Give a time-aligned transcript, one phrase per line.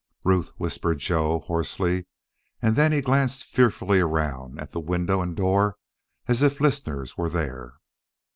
[0.25, 2.07] "Ruth," whispered Joe, hoarsely,
[2.59, 5.77] and then he glanced fearfully around, at the window and door,
[6.27, 7.75] as if listeners were there.